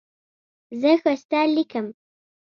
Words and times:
زه 0.79 0.91
ښایسته 1.01 1.39
لیکم. 1.55 1.85